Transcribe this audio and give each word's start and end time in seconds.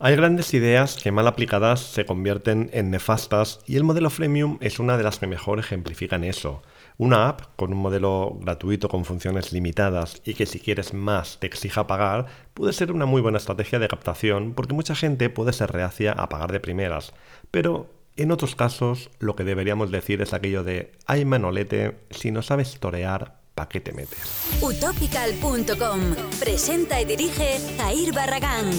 Hay 0.00 0.14
grandes 0.14 0.54
ideas 0.54 0.94
que 0.94 1.10
mal 1.10 1.26
aplicadas 1.26 1.80
se 1.80 2.06
convierten 2.06 2.70
en 2.72 2.92
nefastas 2.92 3.58
y 3.66 3.74
el 3.74 3.82
modelo 3.82 4.10
freemium 4.10 4.56
es 4.60 4.78
una 4.78 4.96
de 4.96 5.02
las 5.02 5.18
que 5.18 5.26
mejor 5.26 5.58
ejemplifican 5.58 6.22
eso. 6.22 6.62
Una 6.98 7.28
app 7.28 7.56
con 7.56 7.72
un 7.72 7.80
modelo 7.80 8.38
gratuito 8.40 8.88
con 8.88 9.04
funciones 9.04 9.52
limitadas 9.52 10.22
y 10.24 10.34
que 10.34 10.46
si 10.46 10.60
quieres 10.60 10.94
más 10.94 11.40
te 11.40 11.48
exija 11.48 11.88
pagar 11.88 12.26
puede 12.54 12.72
ser 12.74 12.92
una 12.92 13.06
muy 13.06 13.20
buena 13.20 13.38
estrategia 13.38 13.80
de 13.80 13.88
captación 13.88 14.54
porque 14.54 14.72
mucha 14.72 14.94
gente 14.94 15.30
puede 15.30 15.52
ser 15.52 15.72
reacia 15.72 16.12
a 16.12 16.28
pagar 16.28 16.52
de 16.52 16.60
primeras. 16.60 17.12
Pero 17.50 17.90
en 18.14 18.30
otros 18.30 18.54
casos 18.54 19.10
lo 19.18 19.34
que 19.34 19.42
deberíamos 19.42 19.90
decir 19.90 20.22
es 20.22 20.32
aquello 20.32 20.62
de 20.62 20.92
ay 21.06 21.24
manolete, 21.24 21.98
si 22.10 22.30
no 22.30 22.42
sabes 22.42 22.78
torear, 22.78 23.40
¿pa' 23.56 23.68
qué 23.68 23.80
te 23.80 23.90
metes? 23.90 24.60
Utopical.com 24.62 26.00
presenta 26.38 27.00
y 27.00 27.04
dirige 27.04 27.58
Jair 27.78 28.14
Barragán. 28.14 28.70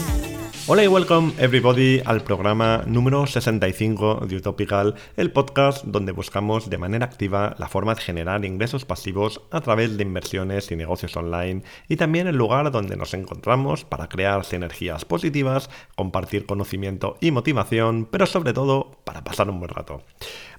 Hola 0.72 0.84
y 0.84 0.88
welcome 0.88 1.34
everybody 1.40 2.00
al 2.06 2.22
programa 2.22 2.84
número 2.86 3.26
65 3.26 4.28
de 4.28 4.36
Utopical, 4.36 4.94
el 5.18 5.32
podcast 5.32 5.84
donde 5.84 6.12
buscamos 6.12 6.70
de 6.70 6.78
manera 6.78 7.08
activa 7.08 7.56
la 7.58 7.68
forma 7.68 7.96
de 7.96 8.02
generar 8.02 8.46
ingresos 8.46 8.86
pasivos 8.86 9.42
a 9.50 9.62
través 9.62 9.98
de 9.98 10.04
inversiones 10.04 10.70
y 10.70 10.76
negocios 10.76 11.18
online 11.18 11.64
y 11.88 11.96
también 11.96 12.28
el 12.28 12.36
lugar 12.36 12.70
donde 12.70 12.98
nos 12.98 13.16
encontramos 13.16 13.84
para 13.84 14.10
crear 14.10 14.46
sinergias 14.46 15.06
positivas, 15.06 15.72
compartir 15.96 16.46
conocimiento 16.46 17.18
y 17.20 17.32
motivación, 17.32 18.06
pero 18.06 18.28
sobre 18.28 18.54
todo 18.54 18.92
para 19.06 19.24
pasar 19.24 19.50
un 19.50 19.58
buen 19.58 19.72
rato. 19.72 20.04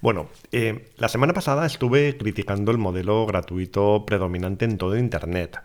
Bueno, 0.00 0.26
eh, 0.50 0.90
la 0.96 1.08
semana 1.08 1.34
pasada 1.34 1.66
estuve 1.66 2.16
criticando 2.16 2.72
el 2.72 2.78
modelo 2.78 3.26
gratuito 3.26 4.04
predominante 4.06 4.64
en 4.64 4.76
todo 4.76 4.98
Internet. 4.98 5.60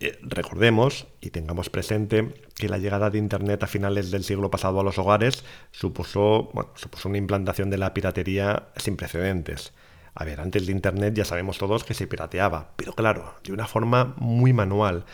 Eh, 0.00 0.16
recordemos 0.22 1.08
y 1.20 1.30
tengamos 1.30 1.70
presente 1.70 2.32
que 2.54 2.68
la 2.68 2.78
llegada 2.78 3.10
de 3.10 3.18
Internet 3.18 3.64
a 3.64 3.66
finales 3.66 4.12
del 4.12 4.22
siglo 4.22 4.48
pasado 4.50 4.78
a 4.78 4.84
los 4.84 4.98
hogares 4.98 5.44
supuso, 5.72 6.50
supuso 6.76 7.08
una 7.08 7.18
implantación 7.18 7.68
de 7.68 7.78
la 7.78 7.94
piratería 7.94 8.68
sin 8.76 8.96
precedentes. 8.96 9.72
A 10.14 10.24
ver, 10.24 10.40
antes 10.40 10.66
de 10.66 10.72
Internet 10.72 11.14
ya 11.14 11.24
sabemos 11.24 11.58
todos 11.58 11.82
que 11.82 11.94
se 11.94 12.06
pirateaba, 12.06 12.70
pero 12.76 12.92
claro, 12.92 13.34
de 13.42 13.52
una 13.52 13.66
forma 13.66 14.14
muy 14.18 14.52
manual. 14.52 15.04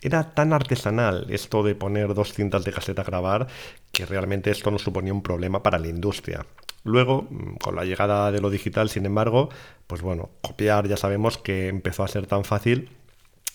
Era 0.00 0.34
tan 0.34 0.54
artesanal 0.54 1.26
esto 1.28 1.62
de 1.62 1.74
poner 1.74 2.14
dos 2.14 2.32
cintas 2.32 2.64
de 2.64 2.72
caseta 2.72 3.02
a 3.02 3.04
grabar 3.04 3.46
que 3.92 4.06
realmente 4.06 4.50
esto 4.50 4.70
no 4.70 4.78
suponía 4.78 5.12
un 5.12 5.22
problema 5.22 5.62
para 5.62 5.78
la 5.78 5.88
industria. 5.88 6.46
Luego, 6.82 7.26
mm, 7.28 7.56
con 7.56 7.76
la 7.76 7.84
llegada 7.84 8.32
de 8.32 8.40
lo 8.40 8.48
digital, 8.48 8.88
sin 8.88 9.04
embargo, 9.04 9.50
pues 9.86 10.00
bueno, 10.00 10.30
copiar 10.40 10.88
ya 10.88 10.96
sabemos 10.96 11.36
que 11.36 11.68
empezó 11.68 12.04
a 12.04 12.08
ser 12.08 12.26
tan 12.26 12.44
fácil 12.44 12.88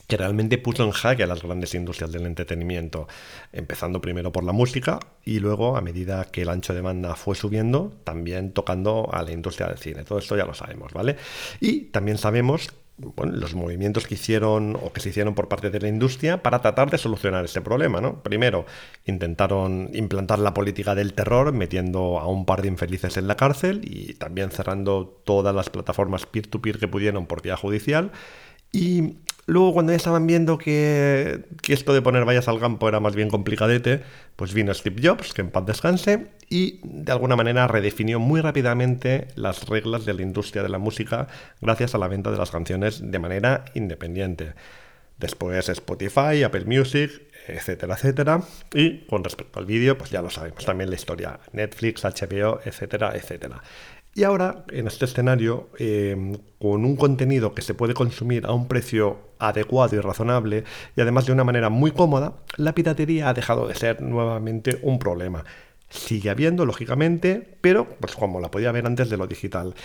que 0.07 0.17
realmente 0.17 0.57
puso 0.57 0.83
en 0.83 0.91
jaque 0.91 1.23
a 1.23 1.27
las 1.27 1.41
grandes 1.41 1.73
industrias 1.73 2.11
del 2.11 2.25
entretenimiento, 2.25 3.07
empezando 3.51 4.01
primero 4.01 4.31
por 4.31 4.43
la 4.43 4.51
música 4.51 4.99
y 5.23 5.39
luego, 5.39 5.77
a 5.77 5.81
medida 5.81 6.25
que 6.25 6.43
el 6.43 6.49
ancho 6.49 6.73
de 6.73 6.81
banda 6.81 7.15
fue 7.15 7.35
subiendo, 7.35 7.93
también 8.03 8.51
tocando 8.51 9.09
a 9.11 9.23
la 9.23 9.31
industria 9.31 9.67
del 9.67 9.77
cine. 9.77 10.03
Todo 10.03 10.19
esto 10.19 10.37
ya 10.37 10.45
lo 10.45 10.53
sabemos, 10.53 10.93
¿vale? 10.93 11.17
Y 11.59 11.85
también 11.85 12.17
sabemos 12.17 12.69
los 12.97 13.55
movimientos 13.55 14.07
que 14.07 14.13
hicieron 14.13 14.77
o 14.81 14.93
que 14.93 15.01
se 15.01 15.09
hicieron 15.09 15.35
por 15.35 15.49
parte 15.49 15.69
de 15.69 15.79
la 15.81 15.89
industria 15.89 16.41
para 16.41 16.61
tratar 16.61 16.89
de 16.89 16.97
solucionar 16.97 17.43
este 17.43 17.59
problema. 17.59 17.99
¿no? 17.99 18.23
Primero, 18.23 18.65
intentaron 19.05 19.89
implantar 19.93 20.39
la 20.39 20.53
política 20.53 20.95
del 20.95 21.13
terror, 21.13 21.51
metiendo 21.51 22.19
a 22.19 22.27
un 22.27 22.45
par 22.45 22.61
de 22.61 22.69
infelices 22.69 23.17
en 23.17 23.27
la 23.27 23.35
cárcel 23.35 23.81
y 23.83 24.13
también 24.13 24.49
cerrando 24.51 25.21
todas 25.25 25.53
las 25.53 25.69
plataformas 25.69 26.25
peer-to-peer 26.25 26.75
-peer 26.75 26.79
que 26.79 26.87
pudieron 26.87 27.25
por 27.25 27.41
vía 27.41 27.57
judicial. 27.57 28.11
Y 28.71 29.17
Luego, 29.47 29.73
cuando 29.73 29.91
ya 29.91 29.97
estaban 29.97 30.25
viendo 30.25 30.57
que, 30.57 31.45
esto 31.67 31.93
de 31.93 32.01
poner 32.01 32.25
vallas 32.25 32.47
al 32.47 32.59
campo 32.59 32.89
era 32.89 32.99
más 32.99 33.15
bien 33.15 33.29
complicadete, 33.29 34.01
pues 34.35 34.53
vino 34.53 34.73
Steve 34.73 35.07
Jobs, 35.07 35.33
que 35.33 35.41
en 35.41 35.51
paz 35.51 35.65
descanse, 35.67 36.27
y 36.49 36.79
de 36.83 37.11
alguna 37.11 37.35
manera 37.35 37.67
redefinió 37.67 38.19
muy 38.19 38.41
rápidamente 38.41 39.27
las 39.35 39.67
reglas 39.67 40.05
de 40.05 40.15
la 40.15 40.23
industria 40.23 40.63
de 40.63 40.69
la 40.69 40.79
música 40.79 41.27
gracias 41.61 41.93
a 41.93 41.99
la 41.99 42.07
venta 42.07 42.31
de 42.31 42.37
las 42.37 42.49
canciones 42.49 42.99
de 43.11 43.19
manera 43.19 43.65
independiente. 43.75 44.53
Después 45.17 45.69
Spotify, 45.69 46.43
Apple 46.43 46.65
Music, 46.65 47.09
etcétera, 47.47 47.95
etcétera. 47.95 48.41
Y 48.73 49.05
con 49.05 49.23
respecto 49.23 49.59
al 49.59 49.65
vídeo, 49.65 49.97
pues 49.97 50.09
ya 50.09 50.21
lo 50.21 50.29
sabemos 50.29 50.65
también 50.65 50.89
la 50.89 50.95
historia. 50.95 51.39
Netflix, 51.53 52.03
HBO, 52.03 52.59
etcétera, 52.65 53.15
etcétera. 53.15 53.61
Y 54.17 54.23
ahora, 54.23 54.63
en 54.71 54.87
este 54.87 55.03
escenario, 55.03 55.67
em, 55.77 56.37
con 56.57 56.85
un 56.85 56.95
contenido 56.95 57.53
que 57.53 57.61
se 57.61 57.73
puede 57.73 57.93
consumir 57.93 58.45
a 58.45 58.53
un 58.53 58.69
precio 58.69 59.17
adecuado 59.39 59.97
y 59.97 59.99
razonable, 59.99 60.63
y 60.95 61.01
además 61.01 61.25
de 61.25 61.33
una 61.33 61.43
manera 61.43 61.69
muy 61.69 61.91
cómoda, 61.91 62.37
la 62.55 62.73
piratería 62.73 63.27
ha 63.27 63.33
dejado 63.33 63.67
de 63.67 63.75
ser 63.75 64.01
nuevamente 64.01 64.79
un 64.83 64.99
problema. 64.99 65.43
Sigue 65.89 66.29
habiendo, 66.29 66.65
lógicamente, 66.65 67.57
pero 67.59 67.89
pues 67.99 68.15
como 68.15 68.39
la 68.39 68.49
podía 68.49 68.69
haber 68.69 68.85
antes 68.85 69.09
de 69.09 69.17
lo 69.17 69.27
digital. 69.27 69.75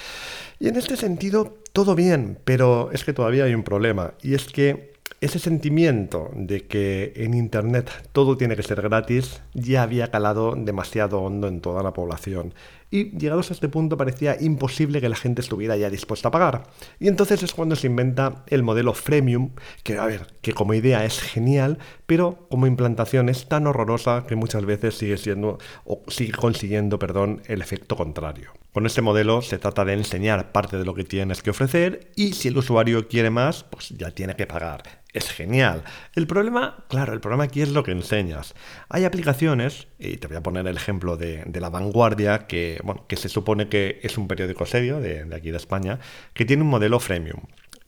Y 0.60 0.68
en 0.68 0.76
este 0.76 0.96
sentido, 0.96 1.58
todo 1.72 1.96
bien, 1.96 2.38
pero 2.44 2.90
es 2.92 3.02
que 3.02 3.12
todavía 3.12 3.44
hay 3.44 3.54
un 3.54 3.64
problema, 3.64 4.14
y 4.22 4.34
es 4.34 4.46
que 4.46 4.92
ese 5.20 5.38
sentimiento 5.38 6.30
de 6.34 6.66
que 6.66 7.12
en 7.16 7.34
Internet 7.34 7.90
todo 8.12 8.36
tiene 8.36 8.56
que 8.56 8.62
ser 8.62 8.80
gratis 8.80 9.42
ya 9.52 9.82
había 9.82 10.10
calado 10.10 10.54
demasiado 10.56 11.20
hondo 11.20 11.46
en 11.48 11.60
toda 11.60 11.82
la 11.82 11.92
población. 11.92 12.54
Y 12.90 13.16
llegados 13.16 13.50
a 13.50 13.54
este 13.54 13.68
punto 13.68 13.96
parecía 13.96 14.36
imposible 14.40 15.00
que 15.00 15.08
la 15.08 15.16
gente 15.16 15.40
estuviera 15.40 15.76
ya 15.76 15.90
dispuesta 15.90 16.28
a 16.28 16.30
pagar. 16.30 16.64
Y 16.98 17.08
entonces 17.08 17.42
es 17.42 17.54
cuando 17.54 17.76
se 17.76 17.86
inventa 17.86 18.44
el 18.48 18.62
modelo 18.62 18.94
freemium, 18.94 19.50
que 19.84 19.96
a 19.98 20.06
ver, 20.06 20.26
que 20.42 20.52
como 20.52 20.74
idea 20.74 21.04
es 21.04 21.20
genial, 21.20 21.78
pero 22.06 22.46
como 22.50 22.66
implantación 22.66 23.28
es 23.28 23.48
tan 23.48 23.66
horrorosa 23.66 24.24
que 24.26 24.34
muchas 24.34 24.64
veces 24.64 24.96
sigue 24.96 25.18
siendo 25.18 25.58
o 25.84 26.02
sigue 26.08 26.32
consiguiendo, 26.32 26.98
perdón, 26.98 27.42
el 27.46 27.62
efecto 27.62 27.96
contrario. 27.96 28.52
Con 28.72 28.86
este 28.86 29.02
modelo 29.02 29.42
se 29.42 29.58
trata 29.58 29.84
de 29.84 29.94
enseñar 29.94 30.52
parte 30.52 30.76
de 30.76 30.84
lo 30.84 30.94
que 30.94 31.04
tienes 31.04 31.42
que 31.42 31.50
ofrecer 31.50 32.10
y 32.16 32.32
si 32.32 32.48
el 32.48 32.58
usuario 32.58 33.08
quiere 33.08 33.30
más, 33.30 33.64
pues 33.64 33.90
ya 33.90 34.10
tiene 34.10 34.34
que 34.36 34.46
pagar 34.46 34.99
es 35.12 35.30
genial. 35.30 35.84
El 36.14 36.26
problema, 36.26 36.84
claro, 36.88 37.12
el 37.12 37.20
problema 37.20 37.44
aquí 37.44 37.62
es 37.62 37.70
lo 37.70 37.82
que 37.82 37.92
enseñas. 37.92 38.54
Hay 38.88 39.04
aplicaciones, 39.04 39.88
y 39.98 40.16
te 40.16 40.28
voy 40.28 40.36
a 40.36 40.42
poner 40.42 40.66
el 40.66 40.76
ejemplo 40.76 41.16
de, 41.16 41.44
La 41.60 41.70
Vanguardia, 41.70 42.46
que, 42.46 42.80
bueno, 42.84 43.06
que 43.08 43.16
se 43.16 43.28
supone 43.28 43.68
que 43.68 44.00
es 44.02 44.18
un 44.18 44.28
periódico 44.28 44.66
serio 44.66 45.00
de, 45.00 45.26
aquí 45.34 45.50
de 45.50 45.56
España, 45.56 45.98
que 46.34 46.44
tiene 46.44 46.62
un 46.62 46.68
modelo 46.68 47.00
freemium. 47.00 47.40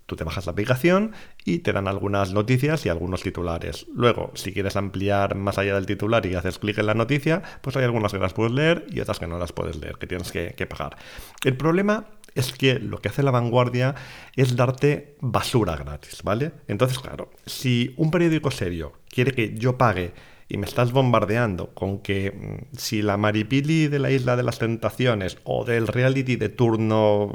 Tú 0.06 0.16
te 0.16 0.25
bajas 0.25 0.44
la 0.44 0.53
aplicación 0.53 1.12
y 1.44 1.60
te 1.60 1.72
dan 1.72 1.88
algunas 1.88 2.33
noticias 2.34 2.84
y 2.84 2.91
algunos 2.91 3.22
titulares. 3.22 3.87
Luego, 3.94 4.33
si 4.34 4.53
quieres 4.53 4.77
ampliar 4.77 5.37
más 5.37 5.56
allá 5.56 5.75
del 5.75 5.87
titular 5.87 6.27
y 6.27 6.34
haces 6.34 6.59
clic 6.59 6.77
en 6.78 6.87
la 6.87 6.94
noticia, 6.94 7.41
pues 7.62 7.77
hay 7.77 7.84
algunas 7.84 8.12
que 8.12 8.19
las 8.19 8.34
puedes 8.34 8.53
leer 8.53 8.84
y 8.91 9.00
otras 9.00 9.19
que 9.19 9.27
no 9.27 9.39
las 9.39 9.53
puedes 9.53 9.77
leer, 9.77 9.97
que 9.97 10.06
tienes 10.06 10.31
que, 10.31 10.54
que 10.54 10.66
pagar. 10.66 10.99
El 11.44 11.56
problema 11.56 12.09
es 12.34 12.53
que 12.53 12.78
lo 12.78 12.98
que 12.98 13.09
hace 13.09 13.22
la 13.22 13.31
vanguardia 13.31 13.94
es 14.37 14.56
darte 14.56 15.16
basura 15.20 15.76
gratis, 15.76 16.22
¿vale? 16.22 16.53
Entonces, 16.69 16.98
claro, 16.98 17.31
si 17.47 17.94
un 17.97 18.10
periódico 18.10 18.50
serio 18.50 18.93
quiere 19.09 19.32
que 19.32 19.54
yo 19.56 19.76
pague 19.78 20.12
y 20.52 20.58
me 20.58 20.66
estás 20.66 20.92
bombardeando 20.92 21.72
con 21.72 22.00
que 22.00 22.30
mm, 22.30 22.76
si 22.76 23.00
la 23.00 23.16
Maripili 23.16 23.88
de 23.88 23.98
la 23.98 24.10
Isla 24.10 24.36
de 24.36 24.42
las 24.42 24.58
Tentaciones 24.58 25.38
o 25.44 25.64
del 25.64 25.88
reality 25.88 26.36
de 26.36 26.50
turno 26.50 27.32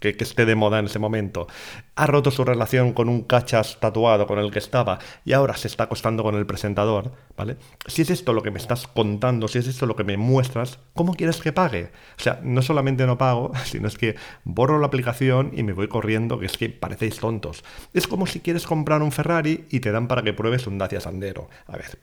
que, 0.00 0.16
esté 0.18 0.44
de 0.46 0.56
moda 0.56 0.80
en 0.80 0.86
ese 0.86 0.98
momento 0.98 1.46
ha 1.94 2.08
roto 2.08 2.32
su 2.32 2.44
relación 2.44 2.92
con 2.92 3.08
un 3.08 3.22
cachas 3.22 3.78
tatuado 3.78 4.26
con 4.26 4.40
el 4.40 4.50
que 4.50 4.58
estaba 4.58 4.98
y 5.24 5.32
ahora 5.32 5.56
se 5.56 5.68
está 5.68 5.84
acostando 5.84 6.24
con 6.24 6.34
el 6.34 6.44
presentador, 6.44 7.12
¿vale? 7.36 7.56
Si 7.86 8.02
es 8.02 8.10
esto 8.10 8.32
lo 8.32 8.42
que 8.42 8.50
me 8.50 8.58
estás 8.58 8.88
contando, 8.88 9.46
si 9.46 9.58
es 9.58 9.68
esto 9.68 9.86
lo 9.86 9.94
que 9.94 10.02
me 10.02 10.16
muestras, 10.16 10.80
¿cómo 10.92 11.14
quieres 11.14 11.40
que 11.40 11.52
pague? 11.52 11.92
O 12.18 12.20
sea, 12.20 12.40
no 12.42 12.62
solamente 12.62 13.06
no 13.06 13.16
pago, 13.16 13.52
sino 13.64 13.86
es 13.86 13.96
que 13.96 14.16
borro 14.42 14.80
la 14.80 14.88
aplicación 14.88 15.52
y 15.54 15.62
me 15.62 15.72
voy 15.72 15.86
corriendo, 15.86 16.40
que 16.40 16.46
es 16.46 16.58
que 16.58 16.68
parecéis 16.68 17.20
tontos. 17.20 17.62
Es 17.94 18.08
como 18.08 18.26
si 18.26 18.40
quieres 18.40 18.66
comprar 18.66 19.02
un 19.02 19.12
Ferrari 19.12 19.66
y 19.70 19.78
te 19.78 19.92
dan 19.92 20.08
para 20.08 20.22
que 20.22 20.32
pruebes 20.32 20.66
un 20.66 20.78
Dacia 20.78 21.00
Sandero. 21.00 21.48
A 21.68 21.76
ver, 21.76 21.98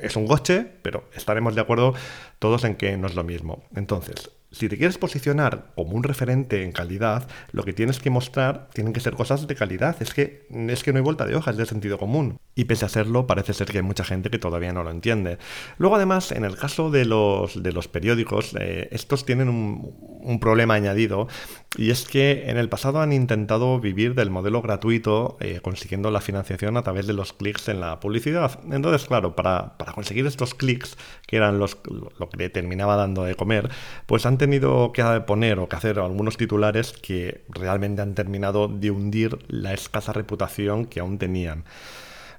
es 0.00 0.16
un 0.16 0.26
goche, 0.26 0.66
pero 0.82 1.04
estaremos 1.14 1.54
de 1.54 1.60
acuerdo 1.60 1.94
todos 2.38 2.64
en 2.64 2.76
que 2.76 2.96
no 2.96 3.06
es 3.06 3.14
lo 3.14 3.24
mismo. 3.24 3.62
Entonces, 3.74 4.30
si 4.52 4.68
te 4.68 4.76
quieres 4.76 4.98
posicionar 4.98 5.66
como 5.76 5.92
un 5.92 6.02
referente 6.02 6.64
en 6.64 6.72
calidad, 6.72 7.28
lo 7.52 7.62
que 7.62 7.72
tienes 7.72 8.00
que 8.00 8.10
mostrar 8.10 8.68
tienen 8.72 8.92
que 8.92 9.00
ser 9.00 9.14
cosas 9.14 9.46
de 9.46 9.54
calidad. 9.54 9.96
Es 10.00 10.12
que, 10.12 10.46
es 10.50 10.82
que 10.82 10.92
no 10.92 10.98
hay 10.98 11.04
vuelta 11.04 11.24
de 11.24 11.36
hoja, 11.36 11.52
es 11.52 11.56
de 11.56 11.66
sentido 11.66 11.98
común. 11.98 12.38
Y 12.56 12.64
pese 12.64 12.84
a 12.84 12.88
serlo, 12.88 13.28
parece 13.28 13.54
ser 13.54 13.68
que 13.68 13.78
hay 13.78 13.84
mucha 13.84 14.02
gente 14.02 14.28
que 14.28 14.38
todavía 14.38 14.72
no 14.72 14.82
lo 14.82 14.90
entiende. 14.90 15.38
Luego, 15.78 15.96
además, 15.96 16.32
en 16.32 16.44
el 16.44 16.56
caso 16.56 16.90
de 16.90 17.04
los, 17.04 17.62
de 17.62 17.72
los 17.72 17.86
periódicos, 17.86 18.54
eh, 18.58 18.88
estos 18.90 19.24
tienen 19.24 19.48
un, 19.48 20.40
problema 20.40 20.74
añadido, 20.74 21.28
y 21.76 21.90
es 21.90 22.04
que 22.06 22.50
en 22.50 22.56
el 22.56 22.68
pasado 22.68 23.00
han 23.00 23.12
intentado 23.12 23.78
vivir 23.78 24.14
del 24.14 24.30
modelo 24.30 24.62
gratuito, 24.62 25.36
eh, 25.40 25.60
consiguiendo 25.62 26.10
la 26.10 26.20
financiación 26.20 26.76
a 26.76 26.82
través 26.82 27.06
de 27.06 27.12
los 27.12 27.32
clics 27.32 27.68
en 27.68 27.80
la 27.80 28.00
publicidad. 28.00 28.58
Entonces, 28.72 29.06
claro, 29.06 29.36
para, 29.36 29.76
para 29.76 29.92
conseguir 29.92 30.26
estos 30.26 30.54
clics, 30.54 30.96
que 31.26 31.36
eran 31.36 31.58
los, 31.58 31.78
lo 32.18 32.28
que 32.30 32.48
terminaba 32.48 32.96
dando 32.96 33.22
de 33.24 33.34
comer, 33.34 33.70
pues 34.06 34.26
han 34.26 34.38
tenido 34.40 34.92
que 34.92 35.04
poner 35.26 35.60
o 35.60 35.68
que 35.68 35.76
hacer 35.76 36.00
algunos 36.00 36.36
titulares 36.36 36.92
que 36.92 37.44
realmente 37.48 38.02
han 38.02 38.16
terminado 38.16 38.66
de 38.66 38.90
hundir 38.90 39.38
la 39.46 39.72
escasa 39.72 40.12
reputación 40.12 40.86
que 40.86 40.98
aún 40.98 41.18
tenían. 41.18 41.64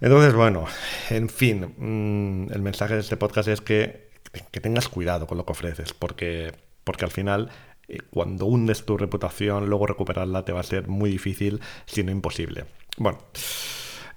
Entonces, 0.01 0.33
bueno, 0.33 0.65
en 1.09 1.29
fin, 1.29 1.73
mm, 1.77 2.51
el 2.51 2.61
mensaje 2.61 2.95
de 2.95 2.99
este 2.99 3.15
podcast 3.15 3.47
es 3.47 3.61
que 3.61 4.11
que 4.51 4.61
tengas 4.61 4.87
cuidado 4.87 5.27
con 5.27 5.37
lo 5.37 5.45
que 5.45 5.51
ofreces, 5.51 5.93
porque, 5.93 6.53
porque 6.83 7.05
al 7.05 7.11
final 7.11 7.49
eh, 7.87 7.99
cuando 8.09 8.45
hundes 8.45 8.85
tu 8.85 8.97
reputación, 8.97 9.67
luego 9.67 9.87
recuperarla 9.87 10.45
te 10.45 10.51
va 10.51 10.61
a 10.61 10.63
ser 10.63 10.87
muy 10.87 11.09
difícil, 11.09 11.59
si 11.85 12.03
no 12.03 12.11
imposible. 12.11 12.65
Bueno. 12.97 13.19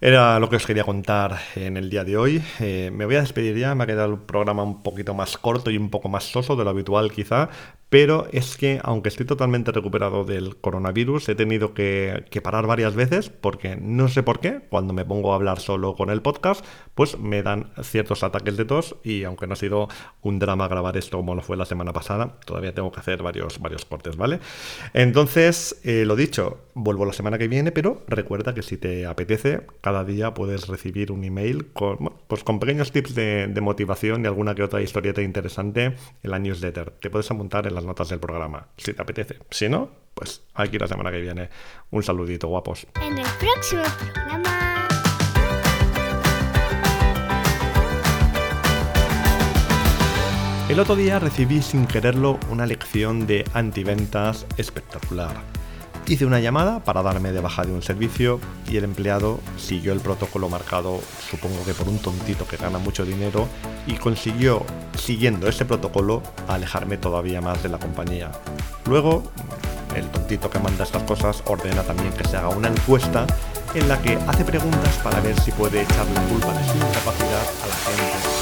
Era 0.05 0.39
lo 0.39 0.51
que 0.51 0.57
os 0.57 0.67
quería 0.67 0.85
contar 0.85 1.39
en 1.57 1.79
el 1.79 1.89
día 1.89 2.05
de 2.05 2.19
hoy. 2.19 2.43
Eh, 2.61 2.91
me 2.93 3.07
voy 3.07 3.17
a 3.17 3.23
despedir 3.23 3.57
ya, 3.57 3.75
me 3.75 3.85
ha 3.85 3.87
quedado 3.87 4.13
el 4.13 4.21
programa 4.21 4.63
un 4.63 4.83
poquito 4.83 5.15
más 5.15 5.39
corto 5.39 5.71
y 5.71 5.79
un 5.79 5.89
poco 5.89 6.11
más 6.11 6.25
soso 6.25 6.57
de 6.57 6.65
lo 6.65 6.69
habitual 6.69 7.11
quizá, 7.11 7.49
pero 7.89 8.27
es 8.31 8.59
que 8.59 8.81
aunque 8.85 9.09
estoy 9.09 9.25
totalmente 9.25 9.73
recuperado 9.73 10.25
del 10.25 10.57
coronavirus, 10.57 11.31
he 11.31 11.35
tenido 11.35 11.73
que, 11.73 12.23
parar 12.43 12.67
varias 12.67 12.95
veces 12.95 13.31
porque 13.31 13.77
no 13.77 14.09
sé 14.09 14.23
por 14.23 14.41
qué, 14.41 14.61
cuando 14.69 14.93
me 14.93 15.07
pongo 15.07 15.33
a 15.33 15.37
hablar 15.37 15.59
solo 15.59 15.97
con 15.97 16.11
el 16.11 16.21
podcast, 16.21 16.63
pues 16.95 17.19
me 17.19 17.43
dan 17.43 17.73
ciertos 17.83 18.23
ataques 18.25 18.59
de 18.59 18.67
tos 18.67 18.97
y 19.05 19.25
aunque 19.25 19.47
no 19.47 19.55
ha 19.55 19.57
sido 19.57 19.89
un 20.21 20.39
drama 20.39 20.69
grabar 20.69 20.99
esto 20.99 21.17
como 21.17 21.35
lo 21.35 21.41
fue 21.41 21.57
la 21.57 21.65
semana 21.65 21.95
pasada, 21.95 22.39
todavía 22.45 22.75
tengo 22.75 22.93
que 22.93 23.01
hacer 23.01 23.23
varios, 23.23 23.59
varios 23.59 23.87
cortes, 23.87 24.19
¿vale? 24.19 24.41
Entonces, 24.93 25.81
eh, 25.83 26.05
lo 26.05 26.15
dicho, 26.15 26.59
vuelvo 26.75 27.05
la 27.05 27.13
semana 27.13 27.39
que 27.39 27.49
viene, 27.49 27.73
pero 27.73 28.03
recuerda 28.09 28.55
que 28.55 28.63
si 28.63 28.77
te 28.77 29.07
apetece, 29.07 29.63
cada 29.81 30.05
día 30.05 30.35
puedes 30.35 30.69
recibir 30.69 31.13
un 31.13 31.25
email 31.25 31.67
con, 31.73 32.13
pues 32.27 32.45
con 32.45 32.59
pequeños 32.61 32.93
tips 32.93 33.15
de, 33.15 33.47
de 33.47 33.61
motivación 33.61 34.25
y 34.25 34.27
alguna 34.27 34.55
que 34.55 34.63
otra 34.63 34.83
historieta 34.83 35.23
interesante 35.23 35.95
en 36.23 36.31
la 36.31 36.39
newsletter. 36.39 36.91
Te 37.01 37.11
puedes 37.11 37.31
apuntar 37.31 37.67
en 37.67 37.75
las 37.75 37.85
notas 37.85 38.09
del 38.09 38.21
programa, 38.21 38.69
si 38.77 38.93
te 38.93 39.03
apetece. 39.03 39.39
Si 39.51 39.69
no, 39.69 39.91
pues 40.15 40.43
aquí 40.55 40.79
la 40.79 40.89
semana 40.89 41.11
que 41.11 41.21
viene. 41.21 41.49
Un 41.91 42.03
saludito, 42.03 42.49
guapos. 42.49 42.87
En 43.01 43.19
el 43.19 43.27
próximo 43.39 43.83
programa. 44.13 44.89
El 50.69 50.81
otro 50.81 50.97
día 50.97 51.19
recibí 51.19 51.61
sin 51.61 51.87
quererlo 51.87 52.41
una 52.51 52.67
lección 52.67 53.27
de 53.27 53.45
antiventas 53.53 54.47
espectacular. 54.57 55.54
Hice 56.07 56.27
una 56.27 56.39
llamada 56.39 56.81
para 56.81 57.03
darme 57.03 57.33
de 57.33 57.41
baja 57.41 57.65
de 57.65 57.73
un 57.73 57.81
servicio 57.81 58.39
y 58.69 58.77
el 58.77 58.85
empleado 58.85 59.41
siguió 59.57 59.95
el 59.95 60.01
protocolo 60.01 60.51
marcado, 60.51 61.01
supongo 61.31 61.65
que 61.65 61.73
por 61.73 61.89
un 61.89 61.99
tontito 61.99 62.47
que 62.47 62.59
gana 62.59 62.79
mucho 62.79 63.07
dinero, 63.07 63.49
y 63.87 63.95
consiguió, 63.95 64.67
siguiendo 64.99 65.49
ese 65.49 65.65
protocolo, 65.65 66.23
alejarme 66.47 66.99
todavía 66.99 67.41
más 67.41 67.63
de 67.63 67.71
la 67.71 67.79
compañía. 67.79 68.33
Luego, 68.85 69.23
el 69.97 70.07
tontito 70.11 70.51
que 70.51 70.59
manda 70.59 70.85
estas 70.85 71.05
cosas 71.05 71.43
ordena 71.47 71.83
también 71.85 72.13
que 72.13 72.29
se 72.29 72.37
haga 72.37 72.51
una 72.51 72.69
encuesta 72.69 73.27
en 73.75 73.89
la 73.89 74.01
que 74.03 74.17
hace 74.29 74.45
preguntas 74.45 75.01
para 75.03 75.21
ver 75.21 75.41
si 75.41 75.53
puede 75.53 75.83
echar 75.83 76.07
la 76.15 76.23
culpa 76.25 76.53
de 76.53 76.69
su 76.69 76.77
incapacidad 76.77 77.47
a 77.63 77.67
la 77.67 77.75
gente. 77.77 78.34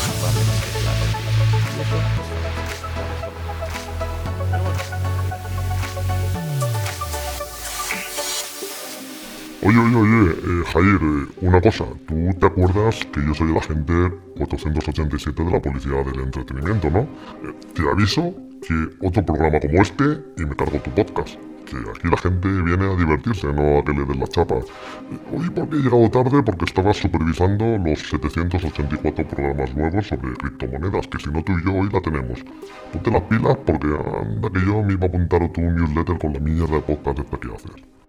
Oye, 9.64 9.78
oye, 9.78 9.94
oye, 9.94 10.30
eh, 10.32 10.64
Jair, 10.72 11.00
eh, 11.00 11.26
una 11.40 11.60
cosa, 11.60 11.84
¿tú 12.08 12.14
te 12.40 12.46
acuerdas 12.46 13.06
que 13.12 13.24
yo 13.24 13.32
soy 13.32 13.52
el 13.52 13.56
agente 13.58 13.92
487 14.36 15.44
de 15.44 15.50
la 15.52 15.62
Policía 15.62 16.02
del 16.02 16.20
Entretenimiento, 16.20 16.90
no? 16.90 17.00
Eh, 17.44 17.54
te 17.72 17.88
aviso 17.88 18.34
que 18.60 18.74
otro 19.06 19.24
programa 19.24 19.60
como 19.60 19.80
este 19.80 20.04
y 20.36 20.44
me 20.46 20.56
cargo 20.56 20.80
tu 20.80 20.90
podcast. 20.90 21.36
Que 21.64 21.76
aquí 21.76 22.08
la 22.10 22.16
gente 22.16 22.48
viene 22.48 22.84
a 22.92 22.96
divertirse, 22.96 23.52
no 23.52 23.78
a 23.78 23.84
que 23.84 23.92
le 23.92 24.04
den 24.04 24.18
la 24.18 24.26
chapa. 24.26 24.56
Eh, 24.56 25.18
Hoy 25.32 25.48
porque 25.50 25.76
he 25.76 25.78
llegado 25.78 26.10
tarde 26.10 26.42
porque 26.42 26.64
estaba 26.64 26.92
supervisando 26.92 27.78
los 27.78 28.00
784 28.00 29.28
programas 29.28 29.76
nuevos 29.76 30.06
sobre 30.08 30.34
criptomonedas, 30.38 31.06
que 31.06 31.18
si 31.20 31.30
no 31.30 31.40
tú 31.44 31.56
y 31.56 31.64
yo 31.64 31.72
hoy 31.72 31.88
la 31.92 32.00
tenemos. 32.00 32.44
Ponte 32.92 33.10
las 33.12 33.22
pilas 33.22 33.56
porque 33.64 33.86
anda 33.86 34.50
que 34.50 34.66
yo 34.66 34.82
me 34.82 34.94
iba 34.94 35.04
a 35.04 35.08
apuntar 35.08 35.52
tu 35.52 35.60
newsletter 35.60 36.18
con 36.18 36.32
la 36.32 36.40
mierda 36.40 36.74
de 36.74 36.80
podcast 36.82 37.20
esta 37.20 37.38
que 37.38 37.48
haces. 37.54 38.01